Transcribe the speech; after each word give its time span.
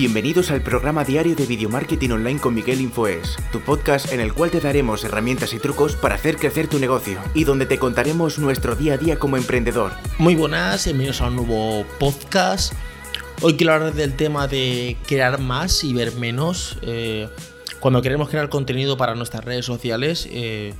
Bienvenidos 0.00 0.52
al 0.52 0.62
programa 0.62 1.02
diario 1.02 1.34
de 1.34 1.44
Video 1.44 1.68
Marketing 1.68 2.10
Online 2.10 2.38
con 2.38 2.54
Miguel 2.54 2.80
Infoes, 2.80 3.36
tu 3.50 3.58
podcast 3.58 4.12
en 4.12 4.20
el 4.20 4.32
cual 4.32 4.52
te 4.52 4.60
daremos 4.60 5.02
herramientas 5.02 5.52
y 5.54 5.58
trucos 5.58 5.96
para 5.96 6.14
hacer 6.14 6.36
crecer 6.36 6.68
tu 6.68 6.78
negocio 6.78 7.18
y 7.34 7.42
donde 7.42 7.66
te 7.66 7.80
contaremos 7.80 8.38
nuestro 8.38 8.76
día 8.76 8.94
a 8.94 8.96
día 8.96 9.18
como 9.18 9.36
emprendedor. 9.36 9.90
Muy 10.18 10.36
buenas, 10.36 10.84
bienvenidos 10.84 11.20
a 11.20 11.26
un 11.26 11.34
nuevo 11.34 11.84
podcast. 11.98 12.74
Hoy 13.42 13.56
quiero 13.56 13.72
hablar 13.72 13.92
del 13.92 14.14
tema 14.14 14.46
de 14.46 14.96
crear 15.04 15.40
más 15.40 15.82
y 15.82 15.92
ver 15.92 16.12
menos. 16.12 16.78
Eh, 16.82 17.28
cuando 17.80 18.00
queremos 18.00 18.28
crear 18.28 18.48
contenido 18.48 18.96
para 18.96 19.16
nuestras 19.16 19.44
redes 19.44 19.66
sociales 19.66 20.28
eh, 20.30 20.74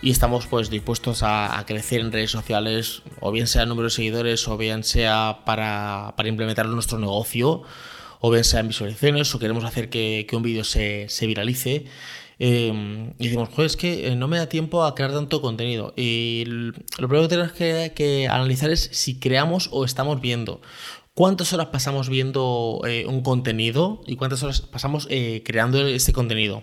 y 0.00 0.10
estamos 0.10 0.46
pues 0.46 0.70
dispuestos 0.70 1.22
a, 1.22 1.62
crecer 1.66 2.00
en 2.00 2.10
redes 2.10 2.30
sociales, 2.30 3.02
o 3.20 3.32
bien 3.32 3.48
sea 3.48 3.66
número 3.66 3.88
de 3.88 3.94
seguidores, 3.94 4.48
o 4.48 4.56
bien 4.56 4.82
sea 4.82 5.40
para, 5.44 6.14
para 6.16 6.30
implementar 6.30 6.66
nuestro 6.68 6.98
negocio, 6.98 7.64
o 8.22 8.30
bien 8.30 8.44
sea 8.44 8.60
en 8.60 8.68
visualizaciones, 8.68 9.34
o 9.34 9.38
queremos 9.40 9.64
hacer 9.64 9.90
que, 9.90 10.26
un 10.32 10.42
vídeo 10.42 10.62
se, 10.62 11.08
viralice. 11.22 11.86
Eh, 12.38 13.12
y 13.18 13.24
decimos, 13.24 13.48
pues 13.54 13.72
es 13.72 13.76
que 13.76 14.08
eh, 14.08 14.16
no 14.16 14.28
me 14.28 14.38
da 14.38 14.48
tiempo 14.48 14.84
a 14.84 14.94
crear 14.94 15.12
tanto 15.12 15.42
contenido. 15.42 15.92
Y 15.96 16.44
lo 16.46 17.08
primero 17.08 17.22
que 17.22 17.28
tenemos 17.28 17.52
que, 17.52 17.92
que 17.96 18.28
analizar 18.28 18.70
es 18.70 18.88
si 18.92 19.18
creamos 19.18 19.68
o 19.72 19.84
estamos 19.84 20.20
viendo. 20.20 20.62
¿Cuántas 21.14 21.52
horas 21.52 21.66
pasamos 21.66 22.08
viendo 22.08 22.80
eh, 22.86 23.06
un 23.08 23.22
contenido 23.22 24.02
y 24.06 24.14
cuántas 24.14 24.42
horas 24.44 24.60
pasamos 24.60 25.08
creando 25.44 25.84
este 25.88 26.12
contenido? 26.12 26.62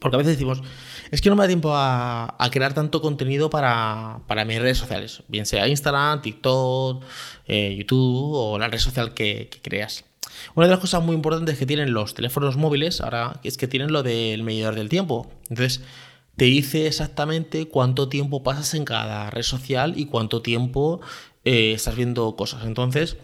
Porque 0.00 0.16
a 0.16 0.18
veces 0.18 0.38
decimos, 0.38 0.62
es 1.10 1.20
que 1.20 1.28
no 1.28 1.36
me 1.36 1.42
da 1.42 1.48
tiempo 1.48 1.72
a, 1.74 2.34
crear 2.50 2.72
tanto 2.72 3.02
contenido 3.02 3.50
para, 3.50 4.22
mis 4.46 4.58
redes 4.58 4.78
sociales, 4.78 5.22
bien 5.28 5.44
sea 5.44 5.68
Instagram, 5.68 6.22
TikTok, 6.22 7.04
YouTube 7.46 8.32
o 8.34 8.58
la 8.58 8.68
red 8.68 8.78
social 8.78 9.12
que 9.12 9.50
creas. 9.62 10.06
Una 10.54 10.66
de 10.66 10.72
las 10.72 10.80
cosas 10.80 11.02
muy 11.02 11.14
importantes 11.14 11.58
que 11.58 11.66
tienen 11.66 11.92
los 11.92 12.14
teléfonos 12.14 12.56
móviles 12.56 13.00
ahora 13.00 13.40
es 13.42 13.56
que 13.56 13.68
tienen 13.68 13.92
lo 13.92 14.02
del 14.02 14.42
medidor 14.42 14.74
del 14.74 14.88
tiempo. 14.88 15.30
Entonces, 15.48 15.82
te 16.36 16.46
dice 16.46 16.86
exactamente 16.86 17.68
cuánto 17.68 18.08
tiempo 18.08 18.42
pasas 18.42 18.74
en 18.74 18.84
cada 18.84 19.30
red 19.30 19.42
social 19.42 19.94
y 19.96 20.06
cuánto 20.06 20.42
tiempo 20.42 21.00
eh, 21.44 21.72
estás 21.72 21.96
viendo 21.96 22.34
cosas. 22.36 22.64
Entonces, 22.64 23.16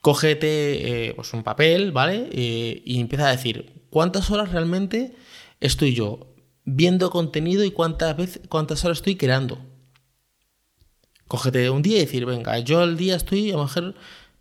cógete 0.00 1.08
eh, 1.08 1.14
pues 1.14 1.32
un 1.32 1.42
papel, 1.42 1.92
¿vale? 1.92 2.28
Eh, 2.32 2.82
y 2.84 3.00
empieza 3.00 3.28
a 3.28 3.30
decir 3.30 3.84
cuántas 3.90 4.30
horas 4.30 4.52
realmente 4.52 5.14
estoy 5.60 5.94
yo 5.94 6.34
viendo 6.64 7.10
contenido 7.10 7.64
y 7.64 7.70
cuántas, 7.70 8.16
veces, 8.16 8.42
cuántas 8.48 8.84
horas 8.84 8.98
estoy 8.98 9.16
creando. 9.16 9.58
Cógete 11.26 11.70
un 11.70 11.82
día 11.82 11.98
y 11.98 12.00
decir, 12.00 12.26
venga, 12.26 12.58
yo 12.58 12.80
al 12.80 12.96
día 12.96 13.16
estoy 13.16 13.50
a 13.50 13.54
lo 13.54 13.62
mejor 13.62 13.94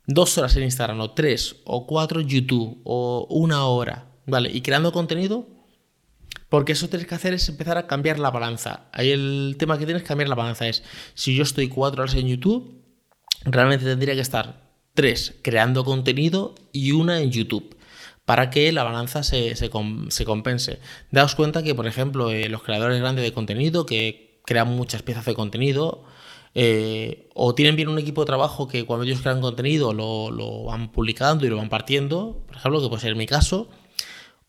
dos 0.09 0.37
horas 0.37 0.55
en 0.55 0.63
Instagram, 0.63 0.99
o 0.99 1.11
tres, 1.11 1.57
o 1.65 1.85
cuatro 1.85 2.19
YouTube, 2.19 2.81
o 2.83 3.27
una 3.29 3.65
hora, 3.65 4.07
¿vale? 4.25 4.49
Y 4.51 4.61
creando 4.61 4.91
contenido, 4.91 5.47
porque 6.49 6.71
eso 6.71 6.89
tienes 6.89 7.07
que 7.07 7.13
hacer 7.13 7.33
es 7.35 7.47
empezar 7.47 7.77
a 7.77 7.85
cambiar 7.85 8.17
la 8.17 8.31
balanza. 8.31 8.89
Ahí 8.91 9.11
el 9.11 9.55
tema 9.59 9.77
que 9.77 9.85
tienes 9.85 10.01
que 10.01 10.07
cambiar 10.07 10.27
la 10.27 10.35
balanza 10.35 10.67
es, 10.67 10.83
si 11.13 11.35
yo 11.35 11.43
estoy 11.43 11.69
cuatro 11.69 12.01
horas 12.01 12.15
en 12.15 12.27
YouTube, 12.27 12.81
realmente 13.45 13.85
tendría 13.85 14.15
que 14.15 14.21
estar 14.21 14.67
tres 14.95 15.35
creando 15.43 15.85
contenido 15.85 16.55
y 16.73 16.91
una 16.91 17.21
en 17.21 17.29
YouTube 17.31 17.77
para 18.25 18.49
que 18.49 18.71
la 18.71 18.83
balanza 18.83 19.21
se, 19.21 19.55
se, 19.55 19.69
compense. 19.69 20.79
Daos 21.11 21.35
cuenta 21.35 21.61
que, 21.61 21.75
por 21.75 21.85
ejemplo, 21.85 22.31
eh, 22.31 22.49
los 22.49 22.63
creadores 22.63 22.99
grandes 22.99 23.23
de 23.23 23.31
contenido 23.31 23.85
que 23.85 24.41
crean 24.45 24.69
muchas 24.69 25.03
piezas 25.03 25.25
de 25.25 25.35
contenido, 25.35 26.03
eh, 26.55 27.29
o 27.35 27.53
tienen 27.55 27.75
bien 27.75 27.89
un 27.89 27.99
equipo 27.99 28.21
de 28.21 28.25
trabajo 28.25 28.67
que 28.67 28.85
cuando 28.85 29.05
ellos 29.05 29.21
crean 29.21 29.41
contenido 29.41 29.93
lo, 29.93 30.63
van 30.65 30.91
publicando 30.91 31.45
y 31.45 31.49
lo 31.49 31.57
van 31.57 31.69
partiendo, 31.69 32.43
por 32.47 32.55
ejemplo, 32.55 32.81
que 32.81 32.89
puede 32.89 33.01
ser 33.01 33.15
mi 33.15 33.27
caso, 33.27 33.69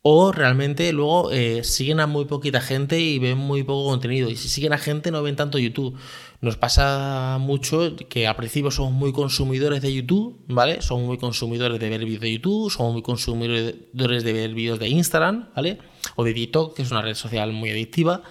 o 0.03 0.33
realmente 0.33 0.91
luego 0.95 1.31
eh, 1.31 1.63
siguen 1.63 2.01
a 2.01 2.07
muy 2.07 2.25
poquita 2.25 2.63
gente 2.63 2.99
y 2.99 3.19
ven 3.19 3.37
muy 3.37 3.65
poco 3.65 3.91
contenido. 3.91 4.31
Y 4.31 4.37
si 4.37 4.49
siguen 4.49 4.73
a 4.73 4.79
gente 4.79 5.11
no 5.11 5.23
ven 5.23 5.37
tanto 5.37 5.59
YouTube. 5.59 5.95
Nos 6.41 6.57
pasa 6.57 7.37
mucho 7.39 7.97
que 8.09 8.27
al 8.27 8.35
principio 8.35 8.71
somos 8.71 8.93
muy 8.93 9.13
consumidores 9.13 9.83
de 9.83 9.93
YouTube, 9.93 10.43
¿vale? 10.49 10.81
Somos 10.81 11.05
muy 11.05 11.19
consumidores 11.19 11.79
de 11.79 11.91
ver 11.91 12.03
vídeos 12.03 12.23
de 12.23 12.33
YouTube, 12.33 12.71
somos 12.71 12.95
muy 12.95 13.03
consumidores 13.03 13.75
de 13.93 14.33
ver 14.33 14.55
vídeos 14.55 14.79
de 14.79 14.89
Instagram, 14.89 15.51
¿vale? 15.55 15.77
O 16.17 16.25
de 16.25 16.33
TikTok, 16.33 16.75
que 16.75 16.81
es 16.81 16.91
una 16.91 17.03
red 17.03 17.15
social 17.15 17.53
muy 17.53 17.69
adictiva 17.69 18.23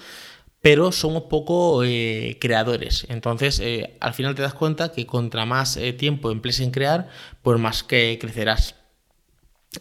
pero 0.61 0.91
somos 0.91 1.23
poco 1.23 1.83
eh, 1.83 2.37
creadores. 2.39 3.05
Entonces, 3.09 3.59
eh, 3.59 3.97
al 4.01 4.13
final 4.13 4.35
te 4.35 4.41
das 4.41 4.53
cuenta 4.53 4.91
que 4.91 5.05
contra 5.05 5.45
más 5.45 5.77
eh, 5.77 5.93
tiempo 5.93 6.31
emplees 6.31 6.59
en 6.59 6.71
crear, 6.71 7.07
pues 7.41 7.59
más 7.59 7.83
que 7.83 8.17
crecerás. 8.19 8.75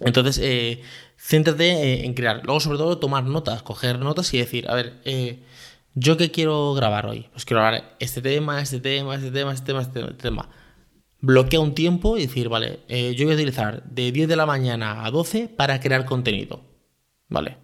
Entonces, 0.00 0.40
céntrate 1.16 2.04
en 2.04 2.14
crear. 2.14 2.42
Luego, 2.44 2.60
sobre 2.60 2.78
todo, 2.78 2.98
tomar 2.98 3.24
notas, 3.24 3.62
coger 3.62 3.98
notas 3.98 4.32
y 4.34 4.38
decir, 4.38 4.70
a 4.70 4.74
ver, 4.74 5.00
¿yo 5.94 6.16
qué 6.18 6.30
quiero 6.30 6.74
grabar 6.74 7.06
hoy? 7.06 7.28
Pues 7.32 7.46
quiero 7.46 7.62
grabar 7.62 7.96
este 7.98 8.20
tema, 8.20 8.60
este 8.60 8.80
tema, 8.80 9.14
este 9.14 9.30
tema, 9.30 9.52
este 9.52 9.66
tema, 9.66 9.80
este 9.80 10.02
tema. 10.14 10.50
Bloquea 11.20 11.60
un 11.60 11.74
tiempo 11.74 12.18
y 12.18 12.26
decir, 12.26 12.50
vale, 12.50 12.80
yo 12.88 13.24
voy 13.24 13.32
a 13.32 13.36
utilizar 13.36 13.82
de 13.84 14.12
10 14.12 14.28
de 14.28 14.36
la 14.36 14.44
mañana 14.44 15.04
a 15.06 15.10
12 15.10 15.48
para 15.48 15.80
crear 15.80 16.04
contenido. 16.04 16.60
¿Vale? 17.28 17.56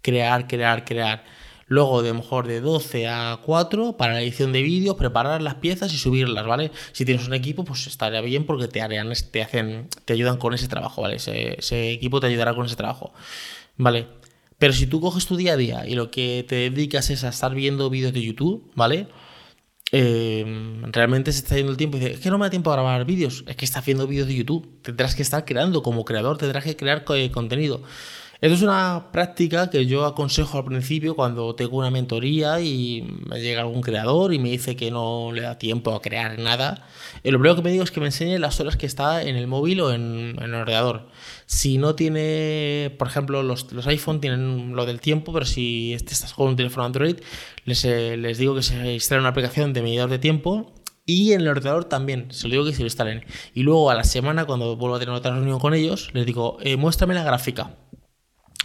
Crear, 0.00 0.48
crear, 0.48 0.84
crear 0.86 1.24
Luego, 1.68 2.02
de 2.02 2.12
mejor 2.12 2.46
de 2.46 2.60
12 2.60 3.08
a 3.08 3.40
4 3.44 3.96
para 3.96 4.14
la 4.14 4.22
edición 4.22 4.52
de 4.52 4.62
vídeos, 4.62 4.96
preparar 4.96 5.42
las 5.42 5.56
piezas 5.56 5.92
y 5.92 5.98
subirlas, 5.98 6.46
¿vale? 6.46 6.70
Si 6.92 7.04
tienes 7.04 7.26
un 7.26 7.34
equipo, 7.34 7.64
pues 7.64 7.86
estaría 7.88 8.20
bien 8.20 8.46
porque 8.46 8.68
te, 8.68 8.82
harían, 8.82 9.12
te, 9.32 9.42
hacen, 9.42 9.88
te 10.04 10.12
ayudan 10.12 10.36
con 10.36 10.54
ese 10.54 10.68
trabajo, 10.68 11.02
¿vale? 11.02 11.16
Ese, 11.16 11.90
equipo 11.90 12.20
te 12.20 12.28
ayudará 12.28 12.54
con 12.54 12.66
ese 12.66 12.76
trabajo, 12.76 13.12
¿vale? 13.76 14.06
Pero 14.58 14.72
si 14.72 14.86
tú 14.86 15.00
coges 15.00 15.26
tu 15.26 15.36
día 15.36 15.54
a 15.54 15.56
día 15.56 15.86
y 15.86 15.96
lo 15.96 16.10
que 16.10 16.44
te 16.48 16.70
dedicas 16.70 17.10
es 17.10 17.24
a 17.24 17.30
estar 17.30 17.52
viendo 17.54 17.90
vídeos 17.90 18.12
de 18.12 18.22
YouTube, 18.22 18.70
¿vale? 18.76 19.08
Em, 19.92 20.82
realmente 20.92 21.32
se 21.32 21.38
está 21.38 21.56
yendo 21.56 21.72
el 21.72 21.76
tiempo 21.76 21.96
y 21.96 22.00
dices, 22.00 22.16
es 22.16 22.22
que 22.22 22.30
no 22.30 22.38
me 22.38 22.46
da 22.46 22.50
tiempo 22.50 22.70
a 22.70 22.74
grabar 22.74 23.04
vídeos, 23.04 23.44
es 23.46 23.56
que 23.56 23.64
estás 23.64 23.82
haciendo 23.82 24.06
vídeos 24.06 24.28
de 24.28 24.34
YouTube, 24.34 24.82
tendrás 24.82 25.14
que 25.16 25.22
estar 25.22 25.44
creando 25.44 25.82
como 25.82 26.04
creador, 26.04 26.38
tendrás 26.38 26.64
que 26.64 26.76
crear 26.76 27.04
eh, 27.08 27.30
contenido. 27.32 27.82
Esto 28.38 28.54
es 28.54 28.60
una 28.60 29.12
práctica 29.12 29.70
que 29.70 29.86
yo 29.86 30.04
aconsejo 30.04 30.58
al 30.58 30.64
principio 30.64 31.16
cuando 31.16 31.54
tengo 31.54 31.78
una 31.78 31.90
mentoría 31.90 32.60
y 32.60 33.02
me 33.30 33.40
llega 33.40 33.62
algún 33.62 33.80
creador 33.80 34.34
y 34.34 34.38
me 34.38 34.50
dice 34.50 34.76
que 34.76 34.90
no 34.90 35.32
le 35.32 35.40
da 35.40 35.56
tiempo 35.56 35.94
a 35.94 36.02
crear 36.02 36.38
nada. 36.38 36.86
Y 37.22 37.30
lo 37.30 37.38
primero 37.38 37.56
que 37.56 37.62
me 37.62 37.72
digo 37.72 37.82
es 37.82 37.90
que 37.90 38.00
me 38.00 38.06
enseñe 38.06 38.38
las 38.38 38.60
horas 38.60 38.76
que 38.76 38.84
está 38.84 39.22
en 39.22 39.36
el 39.36 39.46
móvil 39.46 39.80
o 39.80 39.90
en, 39.90 40.36
el 40.38 40.54
ordenador. 40.54 41.08
Si 41.46 41.78
no 41.78 41.94
tiene, 41.94 42.94
por 42.98 43.08
ejemplo, 43.08 43.42
los, 43.42 43.72
los 43.72 43.86
iPhone 43.86 44.20
tienen 44.20 44.76
lo 44.76 44.84
del 44.84 45.00
tiempo, 45.00 45.32
pero 45.32 45.46
si 45.46 45.94
estás 45.94 46.34
con 46.34 46.48
un 46.48 46.56
teléfono 46.56 46.84
Android, 46.84 47.16
les, 47.64 47.86
eh, 47.86 48.18
les 48.18 48.36
digo 48.36 48.54
que 48.54 48.62
se 48.62 48.92
instale 48.92 49.20
una 49.20 49.30
aplicación 49.30 49.72
de 49.72 49.80
medidor 49.80 50.10
de 50.10 50.18
tiempo 50.18 50.74
y 51.06 51.32
en 51.32 51.40
el 51.40 51.48
ordenador 51.48 51.86
también, 51.86 52.26
se 52.32 52.48
lo 52.48 52.52
digo 52.52 52.64
que 52.66 52.72
se 52.72 52.80
lo 52.80 52.86
instalen. 52.86 53.24
Y 53.54 53.62
luego 53.62 53.90
a 53.90 53.94
la 53.94 54.04
semana, 54.04 54.44
cuando 54.44 54.76
vuelvo 54.76 54.96
a 54.96 54.98
tener 54.98 55.14
otra 55.14 55.32
reunión 55.32 55.58
con 55.58 55.72
ellos, 55.72 56.10
les 56.12 56.26
digo, 56.26 56.58
eh, 56.60 56.76
muéstrame 56.76 57.14
la 57.14 57.22
gráfica 57.22 57.76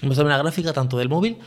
muéstrame 0.06 0.30
una 0.30 0.38
gráfica 0.38 0.74
tanto 0.74 0.98
del 0.98 1.10
móvil 1.10 1.38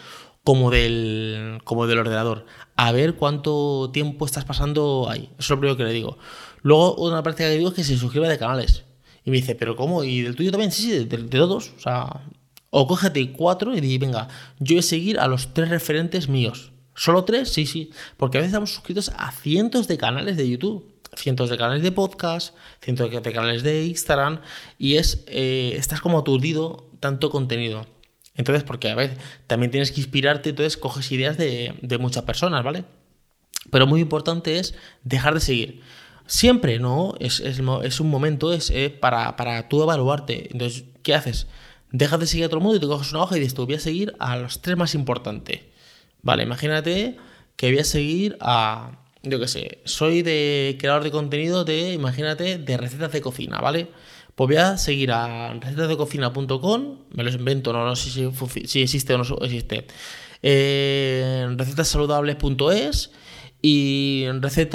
como 0.45 0.71
del, 0.71 1.59
como 1.65 1.87
del 1.87 1.99
ordenador. 1.99 2.47
A 2.77 2.93
ver 2.93 3.15
cuánto 3.15 3.91
tiempo 3.93 4.27
estás 4.27 4.45
pasando 4.45 5.09
ahí. 5.11 5.31
Eso 5.33 5.39
es 5.39 5.51
lo 5.51 5.59
primero 5.59 5.77
que 5.77 5.85
le 5.85 5.93
digo. 5.93 6.19
Luego, 6.63 6.95
una 6.97 7.23
práctica 7.23 7.49
que 7.49 7.57
digo 7.57 7.71
es 7.71 7.75
que 7.75 7.85
se 7.85 7.97
suscriba 7.97 8.29
de 8.29 8.39
canales. 8.39 8.85
Y 9.25 9.31
me 9.31 9.39
dice, 9.39 9.55
¿pero 9.55 9.75
cómo? 9.75 10.05
¿Y 10.05 10.21
del 10.21 10.37
tuyo 10.37 10.51
también? 10.51 10.71
Sí, 10.71 10.83
sí, 10.83 11.05
de, 11.05 11.19
todos. 11.19 11.73
O 11.77 11.81
sea, 11.81 12.23
o 12.71 12.87
cógete 12.87 13.33
cuatro 13.33 13.75
y 13.75 13.81
di, 13.81 13.97
venga, 13.97 14.29
yo 14.59 14.75
voy 14.75 14.81
a 14.81 14.83
seguir 14.83 15.19
a 15.19 15.27
los 15.27 15.55
tres 15.55 15.71
referentes 15.71 16.29
míos. 16.29 16.73
¿Solo 16.95 17.25
tres? 17.25 17.49
Sí, 17.49 17.65
sí. 17.65 17.91
Porque 18.19 18.37
a 18.37 18.41
veces 18.41 18.53
estamos 18.53 18.73
suscritos 18.73 19.11
a 19.17 19.33
cientos 19.33 19.89
de 19.89 19.97
canales 19.97 20.37
de 20.37 20.49
YouTube 20.49 20.95
cientos 21.17 21.49
de 21.49 21.57
canales 21.57 21.85
de 21.85 21.93
podcast, 21.93 22.57
cientos 22.81 23.09
de 23.09 23.33
canales 23.33 23.63
de 23.63 23.87
Instagram 23.87 24.41
y 24.79 24.97
es 24.97 25.25
eh, 25.29 25.75
estás 25.77 26.01
como 26.01 26.19
aturdido 26.19 26.91
tanto 26.99 27.31
contenido. 27.31 27.87
Entonces, 28.35 28.65
porque 28.65 28.91
a 28.91 28.95
veces 28.95 29.19
también 29.47 29.71
tienes 29.71 29.93
que 29.93 30.01
inspirarte, 30.01 30.51
entonces 30.51 30.77
coges 30.77 31.11
ideas 31.13 31.37
de, 31.39 31.99
muchas 32.01 32.25
personas, 32.25 32.65
¿vale? 32.65 32.85
Pero 33.71 33.87
muy 33.87 34.01
importante 34.01 34.59
es 34.59 34.75
dejar 35.05 35.35
de 35.35 35.41
seguir. 35.41 35.81
Siempre, 36.27 36.79
¿no? 36.79 37.15
Es, 37.21 37.41
un 38.01 38.11
momento, 38.11 38.53
es 38.53 38.71
eh, 38.71 38.91
para, 38.91 39.37
para 39.37 39.69
tú 39.69 39.83
evaluarte. 39.83 40.49
Entonces, 40.51 40.85
¿qué 41.03 41.15
haces? 41.15 41.47
Dejas 41.93 42.19
de 42.19 42.27
seguir 42.27 42.45
a 42.45 42.47
otro 42.49 42.61
mundo 42.61 42.77
y 42.77 42.81
te 42.81 42.87
coges 42.87 43.13
una 43.13 43.23
hoja 43.23 43.37
y 43.37 43.41
dices, 43.41 43.55
tú 43.55 43.67
voy 43.67 43.77
a 43.77 43.81
seguir 43.81 44.15
a 44.19 44.37
los 44.37 44.61
tres 44.63 44.77
más 44.77 44.95
importantes. 44.95 45.61
Vale, 46.23 46.43
imagínate 46.43 47.17
que 47.57 47.71
voy 47.71 47.79
a 47.79 47.85
seguir 47.85 48.37
a, 48.41 48.99
yo 49.23 49.39
qué 49.39 49.49
sé, 49.49 49.79
soy 49.85 50.23
de 50.23 50.77
creador 50.81 51.05
de 51.05 51.11
contenido 51.11 51.65
de, 51.65 51.93
imagínate, 51.93 52.59
de 52.59 52.77
recetas 52.77 53.13
de 53.13 53.21
cocina, 53.21 53.61
¿vale? 53.61 53.89
Pues 54.35 54.49
voy 54.49 54.57
a 54.57 54.77
seguir 54.79 55.13
a 55.13 55.53
recetasdecocina.com, 55.55 56.99
me 57.13 57.23
los 57.23 57.37
invento, 57.37 57.73
no, 57.73 57.95
sé 57.95 58.11
si, 58.11 58.25
existe 58.83 59.15
o 59.15 59.19
no 59.19 59.25
existe. 59.43 59.87
Eh, 60.43 61.47
recetasaludables.es 61.57 63.13
y 63.63 64.27
recetas 64.41 64.75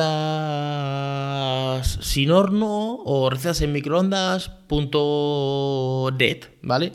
sin 2.02 2.32
horno 2.32 3.00
o 3.06 3.30
recetas 3.30 3.60
en 3.62 3.74
microondas.net, 3.74 6.46
¿vale? 6.64 6.94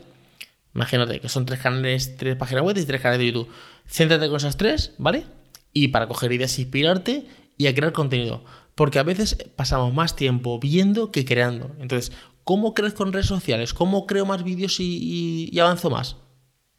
Imagínate 0.73 1.21
que 1.21 1.29
son 1.29 1.45
tres 1.45 1.61
canales, 1.61 2.17
tres 2.17 2.35
páginas 2.35 2.65
web 2.65 2.77
y 2.77 2.83
tres 2.83 2.99
canales 2.99 3.19
de 3.19 3.27
YouTube. 3.31 3.47
Céntrate 3.87 4.27
con 4.27 4.35
esas 4.35 4.57
tres, 4.57 4.91
¿vale? 4.97 5.23
Y 5.71 5.87
para 5.87 6.09
coger 6.09 6.33
ideas, 6.33 6.59
inspirarte 6.59 7.25
y 7.57 7.67
a 7.67 7.73
crear 7.73 7.93
contenido. 7.93 8.43
Porque 8.75 8.99
a 8.99 9.03
veces 9.03 9.37
pasamos 9.55 9.93
más 9.93 10.17
tiempo 10.17 10.59
viendo 10.59 11.13
que 11.13 11.23
creando. 11.23 11.73
Entonces, 11.79 12.11
¿cómo 12.45 12.73
crezco 12.73 13.03
en 13.03 13.11
redes 13.11 13.25
sociales? 13.25 13.73
¿Cómo 13.73 14.05
creo 14.07 14.25
más 14.25 14.43
vídeos 14.43 14.77
y, 14.79 15.59
avanzo 15.59 15.89
más? 15.89 16.15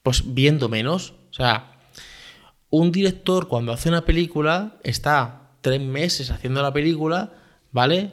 Pues 0.03 0.23
viendo 0.25 0.71
menos. 0.71 1.13
O 1.31 1.35
sea, 1.35 1.79
un 2.71 2.91
director 2.93 3.49
cuando 3.49 3.73
hace 3.73 3.91
una 3.91 4.07
película 4.07 4.79
está 4.83 5.51
tres 5.61 5.81
meses 5.81 6.31
haciendo 6.31 6.63
la 6.63 6.73
película, 6.73 7.35
¿vale? 7.73 8.13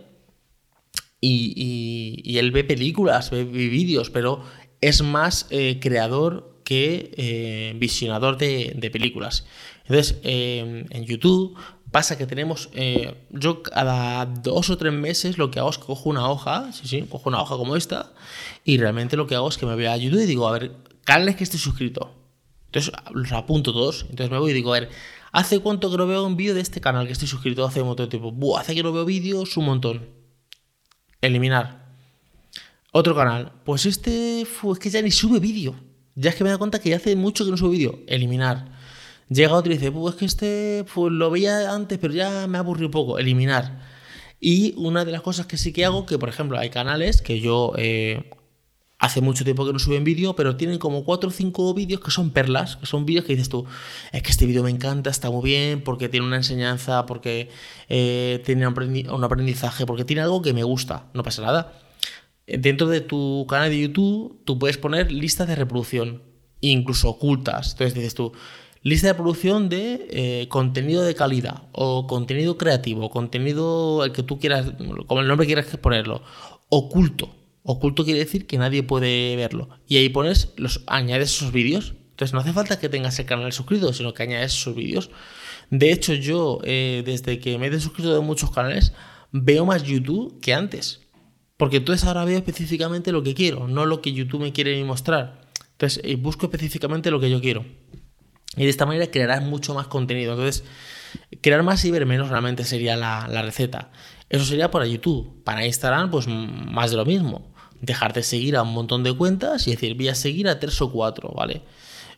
Y, 1.22 2.38
él 2.38 2.52
ve 2.52 2.66
películas, 2.66 3.30
ve, 3.30 3.46
vídeos, 3.46 4.10
pero 4.10 4.44
es 4.82 5.02
más 5.04 5.48
eh, 5.52 5.80
creador 5.80 6.62
que 6.66 7.12
eh, 7.16 7.74
visionador 7.78 8.38
de, 8.38 8.90
películas. 8.92 9.46
Entonces, 9.84 10.20
eh, 10.24 10.86
en 10.90 11.06
YouTube 11.06 11.56
pasa 11.94 12.18
que 12.18 12.26
tenemos, 12.26 12.70
yo 13.30 13.64
cada 13.64 14.26
dos 14.26 14.70
o 14.70 14.78
tres 14.78 14.92
meses 14.92 15.38
lo 15.38 15.52
que 15.52 15.60
hago 15.60 15.70
es 15.70 15.78
que 15.78 15.86
cojo 15.86 16.10
una 16.10 16.28
hoja, 16.28 16.74
sí, 16.74 16.88
sí, 16.88 17.04
cojo 17.04 17.30
una 17.30 17.42
hoja 17.42 17.56
como 17.56 17.78
esta, 17.78 18.12
y 18.66 18.78
realmente 18.78 19.16
lo 19.16 19.28
que 19.28 19.36
hago 19.36 19.48
es 19.48 19.58
que 19.58 19.66
me 19.66 19.76
voy 19.76 19.86
a 19.86 19.96
YouTube 19.96 20.24
y 20.24 20.26
digo, 20.26 20.48
a 20.48 20.54
ver, 20.54 20.76
canales 21.06 21.36
que 21.36 21.44
estoy 21.46 21.60
suscrito. 21.60 22.12
Entonces 22.66 22.92
los 23.12 23.32
apunto 23.32 23.72
todos, 23.72 24.08
entonces 24.10 24.32
me 24.32 24.40
voy 24.40 24.52
y 24.52 24.54
digo, 24.56 24.74
a 24.74 24.80
ver, 24.80 24.90
¿hace 25.32 25.60
cuánto 25.60 25.92
que 25.92 25.98
no 25.98 26.08
veo 26.08 26.26
un 26.26 26.36
vídeo 26.36 26.56
de 26.56 26.62
este 26.62 26.82
canal 26.82 27.06
que 27.06 27.14
estoy 27.14 27.28
suscrito 27.28 27.64
hace 27.64 27.82
un 27.82 27.88
montón 27.90 28.08
de 28.08 28.10
tiempo? 28.10 28.32
Buah, 28.32 28.62
hace 28.62 28.74
que 28.74 28.82
no 28.82 28.92
veo 28.92 29.06
vídeos 29.06 29.56
un 29.56 29.66
montón 29.66 30.10
eliminar. 31.22 31.94
Otro 32.92 33.16
canal, 33.16 33.52
pues 33.64 33.86
este 33.86 34.42
es 34.42 34.80
que 34.80 34.90
ya 34.90 35.02
ni 35.04 35.12
sube 35.12 35.40
vídeo. 35.40 35.76
Ya 36.16 36.32
es 36.32 36.36
que 36.36 36.44
me 36.44 36.50
da 36.50 36.58
cuenta 36.58 36.80
que 36.80 36.90
ya 36.90 36.98
hace 36.98 37.16
mucho 37.16 37.46
que 37.46 37.52
no 37.52 37.58
sube 37.58 37.72
vídeo. 37.72 38.00
Eliminar. 38.08 38.73
Llega 39.34 39.54
otro 39.54 39.72
y 39.72 39.78
dice, 39.78 39.92
pues 39.92 40.14
es 40.14 40.20
que 40.20 40.26
este 40.26 40.86
pues 40.94 41.12
lo 41.12 41.32
veía 41.32 41.74
antes, 41.74 41.98
pero 41.98 42.14
ya 42.14 42.46
me 42.48 42.58
aburrió 42.58 42.88
un 42.88 42.92
poco. 42.92 43.18
Eliminar. 43.18 43.82
Y 44.40 44.74
una 44.78 45.06
de 45.06 45.12
las 45.12 45.22
cosas 45.22 45.46
que 45.46 45.58
sí 45.58 45.72
que 45.74 45.86
hago, 45.86 46.06
que 46.06 46.20
por 46.20 46.30
ejemplo 46.30 46.58
hay 46.60 46.70
canales 46.70 47.22
que 47.22 47.40
yo 47.40 47.74
eh, 47.78 48.30
hace 49.00 49.22
mucho 49.22 49.44
tiempo 49.44 49.66
que 49.66 49.74
no 49.74 49.80
suben 49.80 50.04
vídeo, 50.04 50.36
pero 50.36 50.56
tienen 50.56 50.80
como 50.80 51.04
4 51.04 51.30
o 51.30 51.32
5 51.32 51.74
vídeos 51.74 52.02
que 52.02 52.12
son 52.12 52.32
perlas, 52.32 52.76
que 52.76 52.86
son 52.86 53.06
vídeos 53.06 53.26
que 53.26 53.34
dices 53.34 53.50
tú, 53.50 53.66
es 54.12 54.22
que 54.22 54.32
este 54.32 54.46
vídeo 54.46 54.64
me 54.64 54.70
encanta, 54.70 55.10
está 55.10 55.32
muy 55.32 55.44
bien, 55.44 55.82
porque 55.82 56.10
tiene 56.10 56.26
una 56.26 56.36
enseñanza, 56.36 57.06
porque 57.06 57.50
eh, 57.90 58.42
tiene 58.46 58.68
un 58.68 59.24
aprendizaje, 59.24 59.86
porque 59.86 60.06
tiene 60.06 60.22
algo 60.22 60.42
que 60.42 60.54
me 60.54 60.64
gusta, 60.64 61.08
no 61.14 61.24
pasa 61.24 61.42
nada. 61.42 61.74
Dentro 62.46 62.88
de 62.88 63.02
tu 63.02 63.46
canal 63.50 63.70
de 63.70 63.80
YouTube, 63.80 64.42
tú 64.46 64.60
puedes 64.60 64.78
poner 64.78 65.12
listas 65.12 65.48
de 65.48 65.56
reproducción, 65.56 66.22
incluso 66.62 67.10
ocultas. 67.10 67.72
Entonces 67.72 67.94
dices 67.94 68.14
tú, 68.14 68.34
lista 68.84 69.08
de 69.08 69.14
reproducción 69.14 69.70
de 69.70 70.08
eh, 70.12 70.48
contenido 70.50 71.02
de 71.02 71.16
calidad, 71.16 71.64
o 71.72 72.06
contenido 72.06 72.58
creativo, 72.58 73.10
contenido 73.10 74.04
el 74.06 74.12
que 74.12 74.24
tú 74.24 74.40
quieras, 74.40 74.72
como 75.08 75.22
el 75.22 75.28
nombre 75.28 75.48
quieras 75.48 75.66
ponerlo, 75.78 76.22
oculto 76.70 77.44
Oculto 77.64 78.04
quiere 78.04 78.20
decir 78.20 78.46
que 78.46 78.58
nadie 78.58 78.84
puede 78.84 79.36
verlo. 79.38 79.70
Y 79.88 79.98
ahí 79.98 80.10
pones, 80.10 80.54
los, 80.58 80.84
añades 80.86 81.34
esos 81.34 81.54
vídeos. 81.54 81.96
Entonces 82.12 82.34
no 82.34 82.42
hace 82.42 82.54
falta 82.54 82.78
que 82.78 82.90
tengas 82.90 83.18
el 83.20 83.26
canal 83.26 83.52
suscrito, 83.54 83.94
sino 83.94 84.14
que 84.14 84.24
añades 84.24 84.54
esos 84.54 84.76
vídeos. 84.76 85.10
De 85.70 85.92
hecho, 85.92 86.14
yo 86.14 86.60
eh, 86.64 87.04
desde 87.06 87.40
que 87.40 87.58
me 87.58 87.68
he 87.68 87.80
suscrito 87.80 88.14
de 88.14 88.20
muchos 88.20 88.52
canales, 88.52 88.94
veo 89.32 89.66
más 89.66 89.84
YouTube 89.84 90.40
que 90.42 90.54
antes. 90.54 91.02
Porque 91.56 91.78
entonces 91.78 92.06
ahora 92.06 92.26
veo 92.26 92.38
específicamente 92.38 93.14
lo 93.14 93.24
que 93.24 93.34
quiero, 93.34 93.68
no 93.68 93.86
lo 93.86 94.02
que 94.02 94.12
YouTube 94.12 94.42
me 94.42 94.52
quiere 94.52 94.84
mostrar. 94.84 95.42
Entonces 95.72 96.04
eh, 96.04 96.18
busco 96.18 96.48
específicamente 96.48 97.12
lo 97.12 97.22
que 97.22 97.30
yo 97.30 97.40
quiero. 97.40 97.66
Y 98.56 98.64
de 98.64 98.70
esta 98.70 98.86
manera 98.86 99.08
crearás 99.08 99.44
mucho 99.44 99.74
más 99.74 99.88
contenido. 99.88 100.34
Entonces, 100.34 100.64
crear 101.42 101.64
más 101.64 101.84
y 101.86 101.92
ver 101.92 102.06
menos 102.06 102.30
realmente 102.30 102.64
sería 102.64 102.96
la, 102.96 103.42
receta. 103.42 103.92
Eso 104.30 104.46
sería 104.46 104.72
para 104.72 104.86
YouTube. 104.86 105.44
Para 105.44 105.66
Instagram, 105.66 106.12
pues 106.12 106.28
más 106.28 106.92
de 106.92 106.98
lo 106.98 107.06
mismo 107.06 107.52
dejar 107.82 108.14
de 108.14 108.24
seguir 108.24 108.56
a 108.56 108.64
un 108.64 108.74
montón 108.74 109.04
de 109.04 109.14
cuentas 109.14 109.68
y 109.68 109.72
decir, 109.72 109.96
voy 109.96 110.08
a 110.08 110.16
seguir 110.16 110.48
a 110.48 110.58
tres 110.58 110.82
o 110.82 110.90
cuatro, 110.90 111.34
¿vale? 111.36 111.64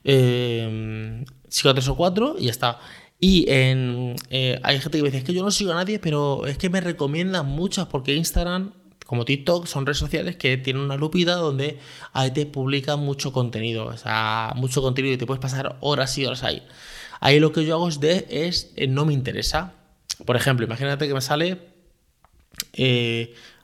Eh, 0.03 1.25
sigo 1.49 1.71
a 1.71 1.73
tres 1.73 1.87
o 1.87 1.95
cuatro 1.95 2.35
y 2.37 2.45
ya 2.45 2.51
está. 2.51 2.79
Y 3.19 3.49
en, 3.49 4.15
eh, 4.29 4.59
hay 4.61 4.79
gente 4.79 4.97
que 4.97 5.03
me 5.03 5.09
dice, 5.09 5.19
es 5.19 5.23
que 5.23 5.33
yo 5.33 5.43
no 5.43 5.49
sigo 5.49 5.71
a 5.71 5.75
nadie, 5.75 5.99
pero 5.99 6.45
es 6.45 6.57
que 6.57 6.69
me 6.69 6.81
recomiendan 6.81 7.47
muchas 7.47 7.87
porque 7.87 8.13
Instagram, 8.13 8.73
como 9.05 9.23
TikTok, 9.23 9.67
son 9.67 9.85
redes 9.85 9.99
sociales 9.99 10.35
que 10.35 10.57
tienen 10.57 10.81
una 10.81 10.97
lupida 10.97 11.35
donde 11.35 11.79
ahí 12.11 12.31
te 12.31 12.45
publican 12.45 12.99
mucho 12.99 13.31
contenido, 13.31 13.85
o 13.85 13.97
sea, 13.97 14.53
mucho 14.55 14.81
contenido 14.81 15.13
y 15.13 15.17
te 15.17 15.25
puedes 15.25 15.41
pasar 15.41 15.77
horas 15.81 16.17
y 16.17 16.25
horas 16.25 16.43
ahí. 16.43 16.63
Ahí 17.19 17.39
lo 17.39 17.51
que 17.51 17.65
yo 17.65 17.75
hago 17.75 17.87
es, 17.87 17.99
de, 17.99 18.25
es 18.29 18.73
eh, 18.75 18.87
no 18.87 19.05
me 19.05 19.13
interesa. 19.13 19.73
Por 20.25 20.35
ejemplo, 20.35 20.65
imagínate 20.65 21.07
que 21.07 21.13
me 21.13 21.21
sale 21.21 21.59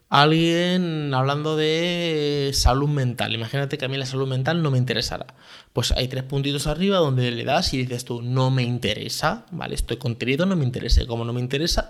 alguien 0.10 1.14
hablando 1.14 1.58
de 1.58 2.52
salud 2.54 2.90
mental. 2.90 3.34
Imagínate 3.34 3.78
que 3.78 3.86
a 3.86 3.88
mí 3.88 3.98
la 3.98 4.06
salud 4.06 4.28
mental 4.28 4.62
no 4.62 4.70
me 4.70 4.78
interesará. 4.78 5.26
Pues 5.74 5.92
hay 5.92 6.08
tres 6.08 6.24
puntitos 6.24 6.68
arriba 6.68 6.98
donde 6.98 7.32
le 7.32 7.44
das 7.46 7.74
y 7.74 7.78
dices 7.78 8.06
tú, 8.06 8.22
no 8.22 8.52
me 8.52 8.64
interesa, 8.64 9.46
¿vale? 9.52 9.74
Estoy 9.74 9.98
contenido, 9.98 10.46
no 10.46 10.56
me 10.56 10.66
interesa. 10.66 11.06
como 11.08 11.26
no 11.26 11.34
me 11.34 11.40
interesa, 11.40 11.90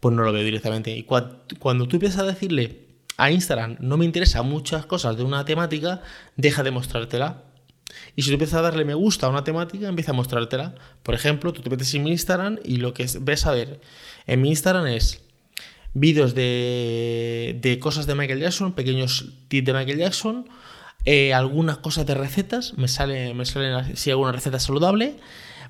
pues 0.00 0.14
no 0.14 0.22
lo 0.22 0.32
veo 0.32 0.44
directamente. 0.44 0.94
Y 0.96 1.04
cuando 1.04 1.86
tú 1.88 1.96
empiezas 1.96 2.20
a 2.20 2.24
decirle 2.24 2.89
a 3.20 3.30
Instagram, 3.30 3.76
no 3.80 3.96
me 3.96 4.04
interesa 4.04 4.42
muchas 4.42 4.86
cosas 4.86 5.16
de 5.16 5.22
una 5.22 5.44
temática, 5.44 6.02
deja 6.36 6.62
de 6.62 6.70
mostrártela. 6.70 7.44
Y 8.16 8.22
si 8.22 8.28
tú 8.28 8.34
empiezas 8.34 8.60
a 8.60 8.62
darle 8.62 8.84
me 8.84 8.94
gusta 8.94 9.26
a 9.26 9.30
una 9.30 9.44
temática, 9.44 9.88
empieza 9.88 10.12
a 10.12 10.14
mostrártela. 10.14 10.74
Por 11.02 11.14
ejemplo, 11.14 11.52
tú 11.52 11.60
te 11.60 11.70
metes 11.70 11.92
en 11.94 12.04
mi 12.04 12.10
Instagram 12.10 12.58
y 12.64 12.76
lo 12.76 12.94
que 12.94 13.06
ves 13.20 13.46
a 13.46 13.52
ver 13.52 13.80
en 14.26 14.40
mi 14.40 14.48
Instagram 14.48 14.86
es 14.86 15.22
vídeos 15.92 16.34
de, 16.34 17.78
cosas 17.80 18.06
de 18.06 18.14
Michael 18.14 18.40
Jackson, 18.40 18.72
pequeños 18.72 19.32
tips 19.48 19.66
de 19.66 19.72
Michael 19.72 19.98
Jackson, 19.98 20.48
eh, 21.04 21.34
algunas 21.34 21.78
cosas 21.78 22.06
de 22.06 22.14
recetas, 22.14 22.76
me 22.78 22.88
sale, 22.88 23.34
me 23.34 23.44
salen 23.44 23.96
si 23.96 24.10
alguna 24.10 24.32
receta 24.32 24.58
saludable, 24.58 25.16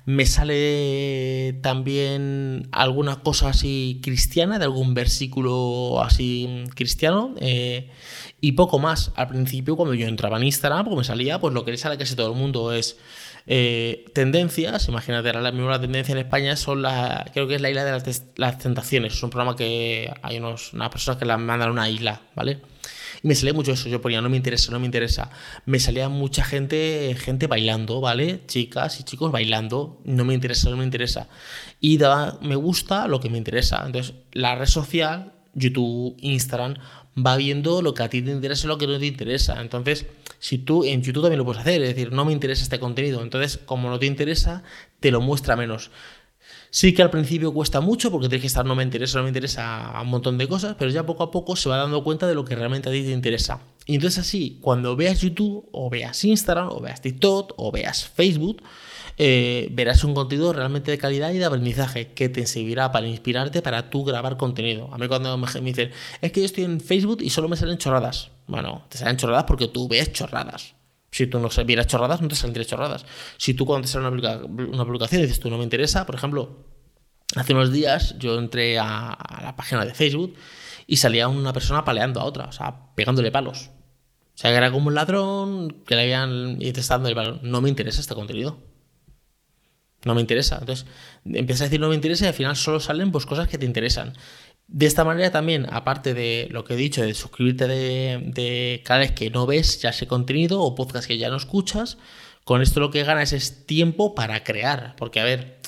me 0.05 0.25
sale 0.25 1.59
también 1.61 2.67
alguna 2.71 3.21
cosa 3.21 3.49
así 3.49 3.99
cristiana, 4.03 4.57
de 4.57 4.65
algún 4.65 4.93
versículo 4.93 6.01
así 6.03 6.63
cristiano, 6.75 7.35
eh, 7.39 7.89
y 8.39 8.53
poco 8.53 8.79
más. 8.79 9.11
Al 9.15 9.27
principio, 9.27 9.75
cuando 9.75 9.93
yo 9.93 10.07
entraba 10.07 10.37
en 10.37 10.43
Instagram, 10.43 10.85
porque 10.85 10.97
me 10.97 11.03
salía, 11.03 11.39
pues 11.39 11.53
lo 11.53 11.65
que 11.65 11.71
le 11.71 11.77
sale 11.77 11.97
casi 11.97 12.15
todo 12.15 12.31
el 12.31 12.37
mundo 12.37 12.71
es 12.73 12.97
eh, 13.47 14.05
tendencias, 14.13 14.87
imagínate, 14.87 15.29
ahora 15.29 15.41
la 15.41 15.51
misma 15.51 15.79
tendencia 15.79 16.13
en 16.13 16.19
España 16.19 16.55
son 16.55 16.81
la, 16.81 17.25
creo 17.33 17.47
que 17.47 17.55
es 17.55 17.61
la 17.61 17.69
isla 17.69 17.83
de 17.83 17.91
las, 18.35 18.57
tentaciones, 18.59 19.13
es 19.13 19.23
un 19.23 19.29
programa 19.29 19.55
que 19.55 20.13
hay 20.21 20.37
unos, 20.37 20.73
unas 20.73 20.89
personas 20.89 21.17
que 21.17 21.25
la 21.25 21.37
mandan 21.37 21.69
a 21.69 21.71
una 21.71 21.89
isla, 21.89 22.21
¿vale? 22.35 22.59
Me 23.23 23.35
salía 23.35 23.53
mucho 23.53 23.71
eso, 23.71 23.87
yo 23.87 24.01
ponía, 24.01 24.21
no 24.21 24.29
me 24.29 24.37
interesa, 24.37 24.71
no 24.71 24.79
me 24.79 24.85
interesa. 24.85 25.29
Me 25.65 25.79
salía 25.79 26.09
mucha 26.09 26.43
gente, 26.43 27.15
gente 27.19 27.47
bailando, 27.47 28.01
¿vale? 28.01 28.41
Chicas 28.47 28.99
y 28.99 29.03
chicos 29.03 29.31
bailando, 29.31 30.01
no 30.05 30.25
me 30.25 30.33
interesa, 30.33 30.69
no 30.69 30.77
me 30.77 30.83
interesa. 30.83 31.27
Y 31.79 31.97
daba, 31.97 32.39
me 32.41 32.55
gusta 32.55 33.07
lo 33.07 33.19
que 33.19 33.29
me 33.29 33.37
interesa. 33.37 33.83
Entonces, 33.85 34.15
la 34.33 34.55
red 34.55 34.65
social, 34.65 35.33
YouTube, 35.53 36.15
Instagram, 36.19 36.75
va 37.17 37.35
viendo 37.37 37.81
lo 37.81 37.93
que 37.93 38.03
a 38.03 38.09
ti 38.09 38.21
te 38.21 38.31
interesa 38.31 38.65
y 38.65 38.69
lo 38.69 38.77
que 38.77 38.87
no 38.87 38.97
te 38.97 39.05
interesa. 39.05 39.61
Entonces, 39.61 40.05
si 40.39 40.57
tú 40.57 40.83
en 40.83 41.01
YouTube 41.03 41.23
también 41.23 41.39
lo 41.39 41.45
puedes 41.45 41.61
hacer, 41.61 41.81
es 41.81 41.89
decir, 41.89 42.11
no 42.11 42.25
me 42.25 42.33
interesa 42.33 42.63
este 42.63 42.79
contenido, 42.79 43.21
entonces 43.21 43.59
como 43.65 43.89
no 43.89 43.99
te 43.99 44.05
interesa, 44.05 44.63
te 44.99 45.11
lo 45.11 45.21
muestra 45.21 45.55
menos. 45.55 45.91
Sí 46.73 46.93
que 46.93 47.01
al 47.01 47.09
principio 47.09 47.53
cuesta 47.53 47.81
mucho 47.81 48.09
porque 48.11 48.29
tienes 48.29 48.43
que 48.43 48.47
estar 48.47 48.65
no 48.65 48.75
me 48.75 48.83
interesa, 48.83 49.17
no 49.17 49.23
me 49.23 49.29
interesa 49.29 49.91
a 49.91 50.01
un 50.01 50.07
montón 50.07 50.37
de 50.37 50.47
cosas, 50.47 50.77
pero 50.79 50.89
ya 50.89 51.05
poco 51.05 51.23
a 51.23 51.29
poco 51.29 51.57
se 51.57 51.67
va 51.67 51.75
dando 51.75 52.01
cuenta 52.01 52.27
de 52.27 52.33
lo 52.33 52.45
que 52.45 52.55
realmente 52.55 52.87
a 52.87 52.93
ti 52.93 53.03
te 53.03 53.11
interesa. 53.11 53.59
Y 53.85 53.95
entonces 53.95 54.19
así, 54.19 54.57
cuando 54.61 54.95
veas 54.95 55.19
YouTube 55.19 55.67
o 55.73 55.89
veas 55.89 56.23
Instagram 56.23 56.69
o 56.69 56.79
veas 56.79 57.01
TikTok 57.01 57.55
o 57.57 57.73
veas 57.73 58.07
Facebook, 58.07 58.63
eh, 59.17 59.67
verás 59.71 60.05
un 60.05 60.13
contenido 60.13 60.53
realmente 60.53 60.91
de 60.91 60.97
calidad 60.97 61.33
y 61.33 61.39
de 61.39 61.45
aprendizaje 61.45 62.13
que 62.13 62.29
te 62.29 62.47
servirá 62.47 62.93
para 62.93 63.05
inspirarte 63.05 63.61
para 63.61 63.89
tú 63.89 64.05
grabar 64.05 64.37
contenido. 64.37 64.89
A 64.93 64.97
mí 64.97 65.09
cuando 65.09 65.37
me, 65.37 65.47
dicen, 65.61 65.91
es 66.21 66.31
que 66.31 66.39
yo 66.39 66.45
estoy 66.45 66.63
en 66.63 66.79
Facebook 66.79 67.17
y 67.21 67.31
solo 67.31 67.49
me 67.49 67.57
salen 67.57 67.79
chorradas. 67.79 68.31
Bueno, 68.47 68.85
te 68.87 68.97
salen 68.97 69.17
chorradas 69.17 69.43
porque 69.43 69.67
tú 69.67 69.89
ves 69.89 70.13
chorradas. 70.13 70.73
Si 71.11 71.27
tú 71.27 71.39
no 71.39 71.49
vieras 71.65 71.87
chorradas, 71.87 72.21
no 72.21 72.29
te 72.29 72.35
saldrían 72.35 72.67
chorradas. 72.67 73.05
Si 73.37 73.53
tú 73.53 73.65
cuando 73.65 73.85
te 73.85 73.91
sale 73.91 74.07
una, 74.07 74.37
una 74.45 74.85
publicación 74.85 75.21
dices, 75.21 75.39
tú 75.39 75.49
no 75.49 75.57
me 75.57 75.63
interesa, 75.65 76.05
por 76.05 76.15
ejemplo, 76.15 76.65
hace 77.35 77.53
unos 77.53 77.71
días 77.71 78.15
yo 78.17 78.37
entré 78.37 78.79
a, 78.79 79.17
la 79.41 79.55
página 79.55 79.85
de 79.85 79.93
Facebook 79.93 80.35
y 80.87 80.97
salía 80.97 81.27
una 81.27 81.53
persona 81.53 81.83
paleando 81.83 82.19
a 82.19 82.25
otra, 82.25 82.45
o 82.45 82.51
sea, 82.51 82.93
pegándole 82.95 83.31
palos. 83.31 83.69
O 84.33 84.37
sea, 84.41 84.51
que 84.51 84.57
era 84.57 84.71
como 84.71 84.87
un 84.87 84.95
ladrón 84.95 85.83
que 85.85 85.95
le 85.95 86.03
habían 86.03 86.57
y 86.61 86.71
te 86.71 86.79
está 86.79 86.95
dando 86.95 87.09
el 87.09 87.15
balón. 87.15 87.39
No 87.43 87.61
me 87.61 87.69
interesa 87.69 88.01
este 88.01 88.15
contenido. 88.15 88.57
No 90.03 90.15
me 90.15 90.21
interesa. 90.21 90.57
Entonces, 90.59 90.87
empiezas 91.25 91.61
a 91.61 91.63
decir 91.65 91.79
no 91.79 91.89
me 91.89 91.95
interesa 91.95 92.25
y 92.25 92.27
al 92.29 92.33
final 92.33 92.55
solo 92.55 92.79
salen 92.79 93.11
pues 93.11 93.25
cosas 93.25 93.47
que 93.47 93.57
te 93.57 93.65
interesan. 93.65 94.13
De 94.73 94.85
esta 94.85 95.03
manera 95.03 95.31
también, 95.31 95.67
aparte 95.69 96.13
de 96.13 96.47
lo 96.49 96.63
que 96.63 96.75
he 96.75 96.77
dicho, 96.77 97.01
de 97.01 97.13
suscribirte 97.13 97.67
de, 97.67 98.23
de 98.27 98.81
canales 98.85 99.11
que 99.11 99.29
no 99.29 99.45
ves 99.45 99.81
ya 99.81 99.89
ese 99.89 100.07
contenido 100.07 100.61
o 100.61 100.75
podcast 100.75 101.07
que 101.07 101.17
ya 101.17 101.29
no 101.29 101.35
escuchas, 101.35 101.97
con 102.45 102.61
esto 102.61 102.79
lo 102.79 102.89
que 102.89 103.03
ganas 103.03 103.33
es 103.33 103.65
tiempo 103.65 104.15
para 104.15 104.45
crear. 104.45 104.95
Porque, 104.97 105.19
a 105.19 105.25
ver, 105.25 105.59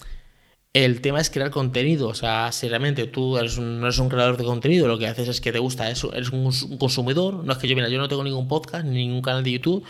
el 0.72 1.02
tema 1.02 1.20
es 1.20 1.30
crear 1.30 1.52
contenido. 1.52 2.08
O 2.08 2.14
sea, 2.14 2.52
si 2.54 2.70
realmente 2.70 3.06
tú 3.08 3.38
eres 3.38 3.58
un, 3.58 3.82
no 3.82 3.88
eres 3.88 4.00
un 4.00 4.08
creador 4.08 4.38
de 4.38 4.46
contenido, 4.46 4.88
lo 4.88 4.98
que 4.98 5.08
haces 5.08 5.28
es 5.28 5.42
que 5.42 5.52
te 5.52 5.60
gusta 5.60 5.90
eso, 5.90 6.14
eres 6.14 6.32
un, 6.32 6.52
consumidor. 6.78 7.44
No 7.44 7.52
es 7.52 7.60
que 7.60 7.68
yo, 7.68 7.76
mira, 7.76 7.90
yo 7.90 8.00
no 8.00 8.08
tengo 8.08 8.24
ningún 8.24 8.48
podcast, 8.48 8.86
ni 8.86 9.06
ningún 9.06 9.22
canal 9.22 9.44
de 9.44 9.52
YouTube, 9.52 9.84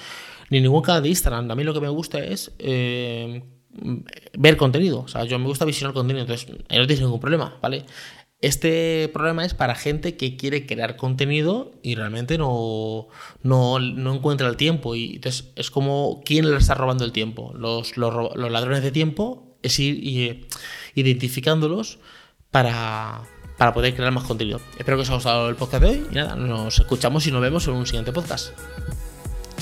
ni 0.50 0.60
ningún 0.60 0.82
canal 0.82 1.03
de 1.03 1.10
Instagram. 1.10 1.51
A 1.51 1.55
mí 1.55 1.63
lo 1.63 1.74
que 1.74 1.82
me 1.82 1.89
gusta 1.89 2.17
es 2.17 2.51
eh, 2.60 3.43
ver 4.38 4.58
contenido. 4.58 5.01
O 5.01 5.08
sea, 5.08 5.24
yo 5.24 5.39
me 5.39 5.46
gusta 5.46 5.65
visionar 5.65 5.93
contenido, 5.93 6.22
entonces 6.22 6.50
no 6.50 6.88
tienes 6.88 7.01
ningún 7.01 7.20
problema, 7.20 7.58
¿vale? 7.62 7.86
Este 8.44 9.10
problema 9.14 9.46
es 9.46 9.54
para 9.54 9.74
gente 9.74 10.18
que 10.18 10.36
quiere 10.36 10.66
crear 10.66 10.98
contenido 10.98 11.72
y 11.82 11.96
realmente 11.96 12.38
no, 12.38 13.08
no, 13.42 13.78
encuentra 14.14 14.50
el 14.50 14.58
tiempo. 14.58 14.96
Y 14.96 15.16
entonces 15.16 15.46
es 15.56 15.72
como 15.72 16.22
quién 16.26 16.52
le 16.52 16.58
está 16.58 16.74
robando 16.74 17.06
el 17.06 17.14
tiempo. 17.14 17.54
Los, 17.58 17.96
los, 17.96 18.36
ladrones 18.36 18.84
de 18.84 18.92
tiempo 18.92 19.56
es 19.62 19.80
ir, 19.80 20.46
identificándolos 20.94 22.00
para, 22.52 23.22
para 23.58 23.74
poder 23.74 23.96
crear 23.96 24.12
más 24.12 24.26
contenido. 24.26 24.60
Espero 24.78 24.98
que 24.98 25.04
os 25.04 25.08
haya 25.08 25.16
gustado 25.16 25.48
el 25.48 25.56
podcast 25.56 25.82
de 25.82 25.90
hoy 25.90 26.08
y 26.12 26.16
nada, 26.16 26.36
nos 26.36 26.78
escuchamos 26.78 27.26
y 27.26 27.32
nos 27.32 27.42
vemos 27.42 27.66
en 27.70 27.76
un 27.76 27.86
siguiente 27.86 28.12
podcast. 28.12 28.52